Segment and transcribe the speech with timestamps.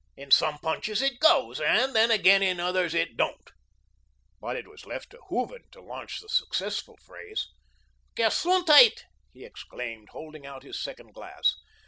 [0.17, 3.51] In some punches it goes; and then, again, in others it don't."
[4.39, 7.49] But it was left to Hooven to launch the successful phrase:
[8.17, 11.53] "Gesundheit," he exclaimed, holding out his second glass.